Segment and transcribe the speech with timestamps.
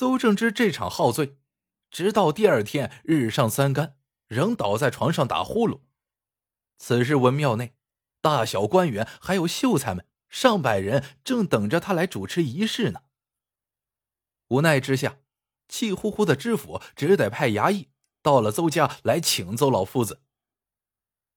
[0.00, 1.36] 邹正之这场好醉，
[1.90, 5.82] 直到第二天日上三竿，仍倒在床上打呼噜。
[6.78, 7.74] 此时文庙内，
[8.22, 13.02] 大小官员还有秀才们上百人，正等着他来主持仪式呢。
[14.48, 15.18] 无奈之下，
[15.68, 17.90] 气呼呼的知府只得派衙役
[18.22, 20.22] 到了邹家来请邹老夫子。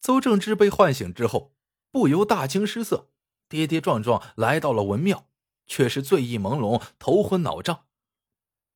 [0.00, 1.52] 邹正之被唤醒之后，
[1.90, 3.10] 不由大惊失色，
[3.48, 5.26] 跌跌撞撞来到了文庙，
[5.66, 7.86] 却是醉意朦胧，头昏脑胀。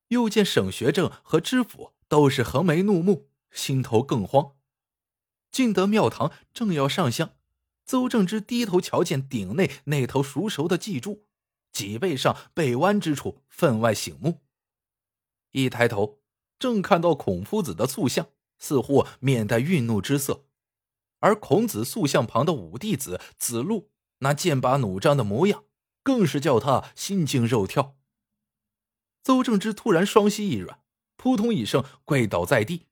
[0.09, 4.53] 又见沈学正和知府都是横眉怒目，心头更慌。
[5.51, 7.33] 进得庙堂，正要上香，
[7.85, 11.27] 邹正之低头瞧见顶内那头熟熟的祭柱，
[11.73, 14.43] 脊背上背弯之处分外醒目。
[15.53, 16.21] 一抬头，
[16.59, 18.29] 正看到孔夫子的塑像，
[18.59, 20.45] 似乎面带愠怒之色。
[21.21, 25.65] 而孔子塑像旁的五弟子子路，那剑拔弩张的模样，
[26.03, 27.97] 更是叫他心惊肉跳。
[29.27, 30.79] 邹正之突然双膝一软，
[31.17, 32.87] 扑通一声跪倒在地。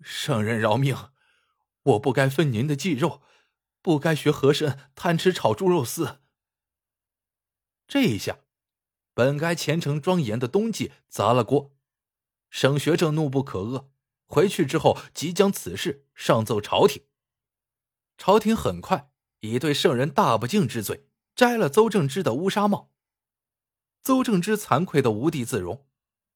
[0.00, 1.12] 圣人饶命，
[1.84, 3.22] 我不该分您的祭肉，
[3.80, 6.18] 不该学和珅贪吃炒猪肉丝。
[7.86, 8.40] 这一下，
[9.14, 11.76] 本该虔诚庄严的冬季砸了锅。
[12.50, 13.90] 沈学正怒不可遏。
[14.26, 17.04] 回去之后，即将此事上奏朝廷。
[18.18, 22.90] 朝廷很快以对圣人大不敬之罪摘了邹正之的乌纱帽。
[24.04, 25.86] 邹正之惭愧的无地自容，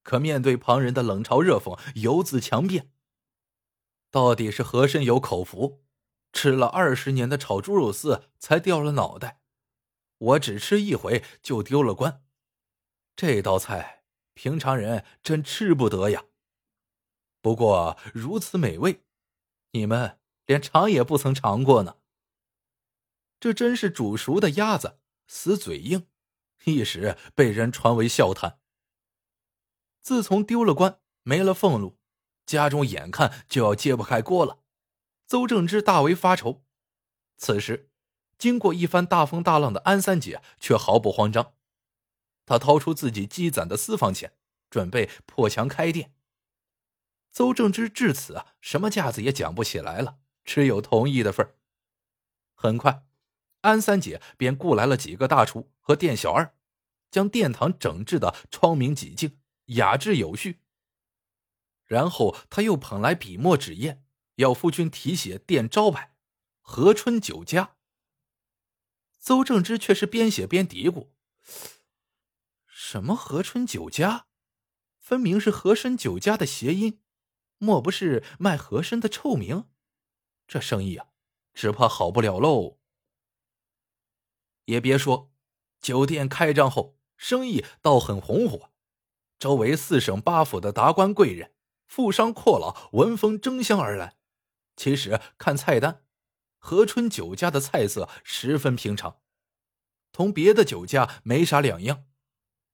[0.03, 2.91] 可面对旁人的冷嘲热讽，犹自强辩。
[4.11, 5.85] 到底是和珅有口福，
[6.33, 9.43] 吃了二十年的炒猪肉丝才掉了脑袋，
[10.17, 12.25] 我只吃一回就丢了官。
[13.15, 16.25] 这道菜平常人真吃不得呀。
[17.43, 19.05] 不过如此美味，
[19.73, 21.99] 你们连尝也不曾尝过呢。
[23.39, 26.07] 这真是煮熟的鸭子死嘴硬，
[26.65, 28.59] 一时被人传为笑谈。
[30.01, 31.99] 自从丢了官，没了俸禄，
[32.47, 34.61] 家中眼看就要揭不开锅了。
[35.27, 36.65] 邹正之大为发愁。
[37.37, 37.91] 此时，
[38.39, 41.55] 经过一番大风大浪的安三姐却毫不慌张，
[42.47, 44.33] 她掏出自己积攒的私房钱，
[44.71, 46.15] 准备破墙开店。
[47.31, 51.55] 邹正之至此啊，什么架子也讲不起来了，只有同意的份
[52.55, 53.05] 很快，
[53.69, 56.55] 安三姐便雇来了几个大厨和店小二，
[57.11, 60.61] 将殿堂整治的窗明几净、雅致有序。
[61.85, 64.03] 然后他又捧来笔墨纸砚，
[64.37, 66.15] 要夫君题写店招牌
[66.61, 67.77] “和春酒家”。
[69.21, 71.09] 邹正之却是边写边嘀咕
[72.67, 74.27] ：“什么和春酒家？
[74.99, 77.03] 分明是和珅酒家的谐音。”
[77.61, 79.69] 莫不是卖和珅的臭名？
[80.47, 81.09] 这生意啊，
[81.53, 82.78] 只怕好不了喽。
[84.69, 85.31] 也别说，
[85.81, 88.71] 酒店开张后，生意倒很红火，
[89.39, 91.53] 周围四省八府的达官贵人、
[91.87, 94.17] 富商阔佬闻风争相而来。
[94.77, 96.05] 其实看菜单，
[96.59, 99.21] 和春酒家的菜色十分平常，
[100.13, 102.05] 同别的酒家没啥两样。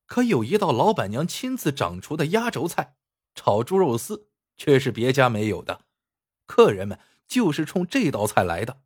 [0.06, 2.96] 可有一道老板娘亲自掌厨的压轴菜——
[3.34, 4.28] 炒猪肉丝。
[4.56, 5.80] 却是别家没有的，
[6.46, 8.84] 客人们就是冲这道菜来的。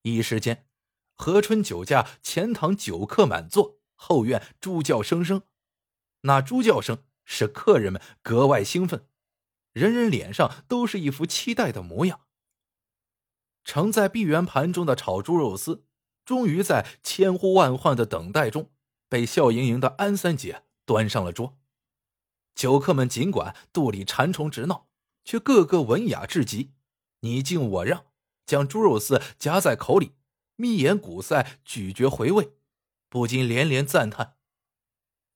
[0.00, 0.66] 一时间，
[1.14, 5.42] 和春酒家前堂酒客满座，后院猪叫声声。
[6.22, 9.06] 那猪叫声使客人们格外兴奋，
[9.72, 12.20] 人人脸上都是一副期待的模样。
[13.62, 15.84] 盛在碧圆盘中的炒猪肉丝，
[16.24, 18.70] 终于在千呼万唤的等待中，
[19.08, 21.58] 被笑盈盈的安三姐端上了桌。
[22.54, 24.86] 酒客们尽管肚里馋虫直闹，
[25.24, 26.72] 却个个文雅至极，
[27.20, 28.04] 你敬我让，
[28.46, 30.12] 将猪肉丝夹在口里，
[30.56, 32.56] 眯眼鼓腮，咀嚼回味，
[33.08, 34.36] 不禁连连赞叹。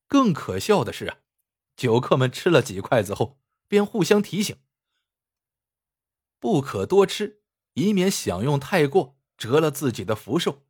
[0.07, 1.17] 更可笑的是啊，
[1.75, 4.57] 酒客们吃了几筷子后，便互相提醒：
[6.39, 7.41] 不可多吃，
[7.73, 10.65] 以免享用太过，折了自己的福寿。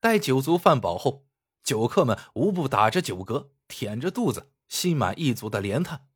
[0.00, 1.26] 待酒足饭饱后，
[1.62, 4.50] 酒客们无不打着酒嗝，舔着肚子。
[4.66, 6.08] 心满意足的连叹：“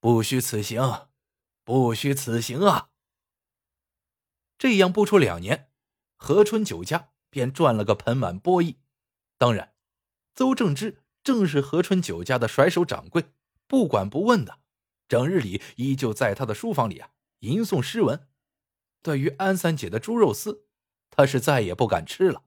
[0.00, 1.08] 不虚此行，
[1.64, 2.87] 不虚此行啊！”
[4.58, 5.70] 这样不出两年，
[6.16, 8.80] 何春酒家便赚了个盆满钵溢。
[9.36, 9.74] 当然，
[10.34, 13.32] 邹正之正是何春酒家的甩手掌柜，
[13.68, 14.58] 不管不问的，
[15.06, 18.28] 整日里依旧在他的书房里啊吟诵诗文。
[19.00, 20.66] 对于安三姐的猪肉丝，
[21.08, 22.42] 他是再也不敢吃了，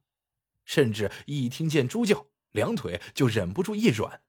[0.65, 4.21] 甚至一听见猪叫，两腿就忍不住一软。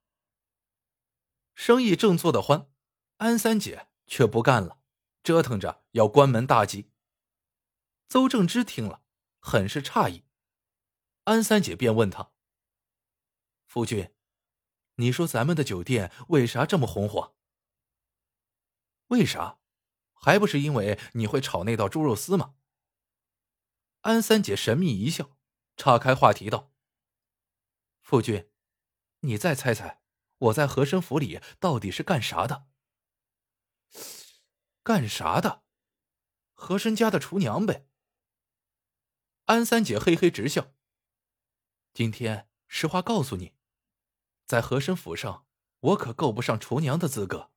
[1.56, 2.68] 生意正做得欢，
[3.16, 4.78] 安三姐却不干了，
[5.24, 6.91] 折腾着要关门大吉。
[8.12, 9.00] 邹正之听了，
[9.40, 10.26] 很是诧异。
[11.24, 12.34] 安三姐便问他
[13.64, 14.14] ：“夫君，
[14.96, 17.34] 你说咱们的酒店为啥这么红火？
[19.06, 19.60] 为啥？
[20.12, 22.56] 还不是因为你会炒那道猪肉丝吗？
[24.02, 25.38] 安三姐神秘一笑，
[25.78, 26.70] 岔开话题道
[28.04, 28.50] ：“夫君，
[29.20, 30.02] 你再猜猜，
[30.36, 32.66] 我在和珅府里到底是干啥的？
[34.82, 35.64] 干啥的？
[36.52, 37.88] 和珅家的厨娘呗。”
[39.46, 40.72] 安三姐嘿嘿直笑。
[41.92, 43.54] 今天实话告诉你，
[44.46, 45.46] 在和珅府上，
[45.80, 47.50] 我可够不上厨娘的资格，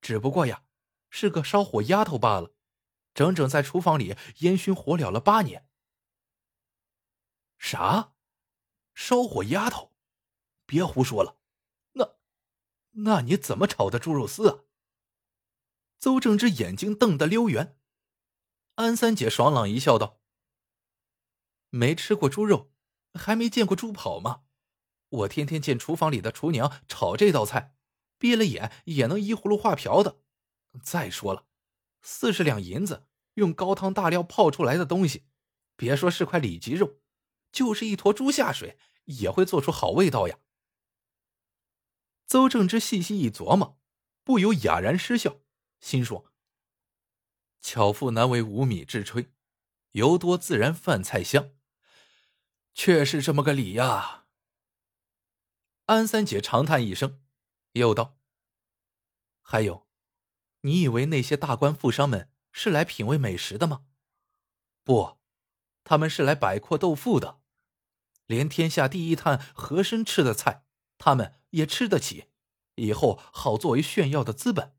[0.00, 0.64] 只不过呀。
[1.14, 2.54] 是个烧火丫头罢了，
[3.12, 5.68] 整整在厨房里烟熏火燎了八年。
[7.58, 8.14] 啥？
[8.94, 9.92] 烧火丫头？
[10.64, 11.38] 别胡说了！
[11.92, 12.16] 那，
[12.92, 14.60] 那你怎么炒的猪肉丝啊？
[15.98, 17.78] 邹正之眼睛瞪得溜圆。
[18.76, 20.18] 安三姐爽朗一笑，道
[21.74, 22.70] ：“没吃过猪肉，
[23.14, 24.42] 还没见过猪跑吗？
[25.08, 27.74] 我天天见厨房里的厨娘炒这道菜，
[28.18, 30.20] 闭了眼也能依葫芦画瓢的。”
[30.84, 31.46] 再说了，
[32.02, 35.24] 四十两银子用高汤大料泡出来的东西，
[35.74, 37.00] 别说是块里脊肉，
[37.50, 40.38] 就是一坨猪下水也会做出好味道呀。
[42.26, 43.78] 邹正之细细一琢磨，
[44.24, 45.40] 不由哑然失笑，
[45.80, 46.30] 心说
[47.62, 49.30] ：“巧妇难为无米之炊，
[49.92, 51.50] 油多自然饭菜香。”
[52.74, 54.26] 却是这么个理呀。
[55.86, 57.20] 安三姐长叹一声，
[57.72, 58.18] 又道
[59.42, 59.86] ：“还有。”
[60.64, 63.84] 你以为那些大官富商们是来品味美食的吗？
[64.84, 65.18] 不，
[65.82, 67.40] 他们是来摆阔斗富的。
[68.26, 70.64] 连天下第一探和珅吃的菜，
[70.98, 72.28] 他们也吃得起，
[72.76, 74.76] 以后好作为炫耀的资本。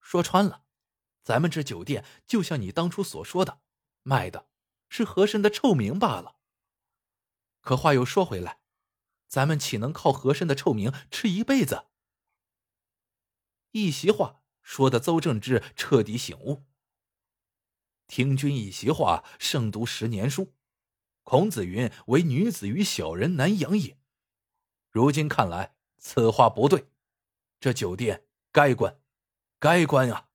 [0.00, 0.64] 说穿了，
[1.22, 3.60] 咱们这酒店就像你当初所说的，
[4.02, 4.48] 卖的
[4.88, 6.38] 是和珅的臭名罢了。
[7.64, 8.60] 可话又说回来，
[9.26, 11.86] 咱们岂能靠和珅的臭名吃一辈子？
[13.72, 14.42] 一席话。
[14.62, 16.64] 说的邹正之彻底醒悟。
[18.06, 20.54] 听君一席话，胜读十年书。
[21.22, 23.98] 孔子云：“唯女子与小人难养也。”
[24.90, 26.88] 如今看来，此话不对。
[27.60, 28.98] 这酒店该关，
[29.58, 30.30] 该关啊！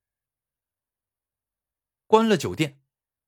[2.06, 2.80] 关了酒店，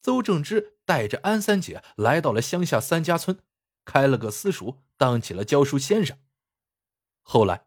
[0.03, 3.43] 邹正之带着安三姐来到了乡下三家村，
[3.85, 6.17] 开了个私塾，当起了教书先生。
[7.21, 7.65] 后来，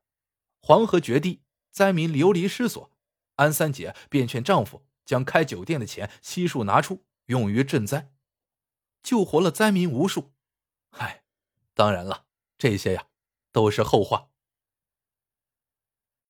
[0.61, 2.91] 黄河决堤，灾民流离失所。
[3.37, 8.13] 安三姐便劝丈夫将开酒店的钱悉数拿出，用于赈灾，
[9.03, 10.33] 救活了灾民无数。
[10.91, 11.25] 唉，
[11.75, 12.27] 当然了，
[12.57, 13.09] 这些呀
[13.51, 14.31] 都是后话。